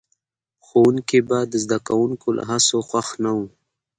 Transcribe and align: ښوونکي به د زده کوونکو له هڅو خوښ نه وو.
ښوونکي 0.65 1.19
به 1.27 1.39
د 1.51 1.53
زده 1.63 1.77
کوونکو 1.87 2.27
له 2.37 2.43
هڅو 2.49 2.77
خوښ 2.87 3.07
نه 3.23 3.31
وو. 3.37 3.45